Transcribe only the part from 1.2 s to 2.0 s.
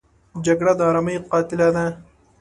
قاتله ده